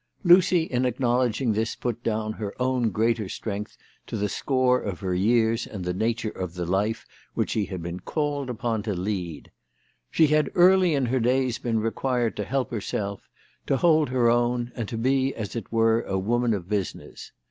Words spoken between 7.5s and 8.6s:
she had been called